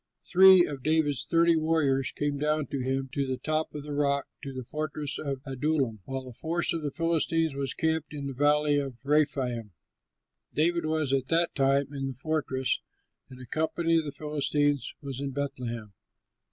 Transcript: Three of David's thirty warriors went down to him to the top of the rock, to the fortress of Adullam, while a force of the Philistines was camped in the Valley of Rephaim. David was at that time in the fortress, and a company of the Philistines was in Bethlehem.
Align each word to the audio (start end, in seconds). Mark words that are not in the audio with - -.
Three 0.23 0.65
of 0.65 0.81
David's 0.81 1.27
thirty 1.27 1.55
warriors 1.55 2.11
went 2.19 2.39
down 2.39 2.65
to 2.71 2.79
him 2.79 3.09
to 3.13 3.27
the 3.27 3.37
top 3.37 3.75
of 3.75 3.83
the 3.83 3.93
rock, 3.93 4.25
to 4.41 4.51
the 4.51 4.63
fortress 4.63 5.19
of 5.19 5.41
Adullam, 5.45 5.99
while 6.05 6.27
a 6.27 6.33
force 6.33 6.73
of 6.73 6.81
the 6.81 6.89
Philistines 6.89 7.53
was 7.53 7.75
camped 7.75 8.11
in 8.11 8.25
the 8.25 8.33
Valley 8.33 8.77
of 8.79 8.95
Rephaim. 9.05 9.73
David 10.55 10.87
was 10.87 11.13
at 11.13 11.27
that 11.27 11.53
time 11.53 11.93
in 11.93 12.07
the 12.07 12.13
fortress, 12.15 12.79
and 13.29 13.39
a 13.39 13.45
company 13.45 13.95
of 13.99 14.05
the 14.05 14.11
Philistines 14.11 14.91
was 15.03 15.19
in 15.21 15.33
Bethlehem. 15.33 15.93